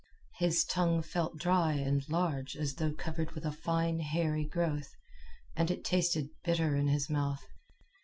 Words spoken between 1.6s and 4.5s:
and large, as though covered with a fine hairy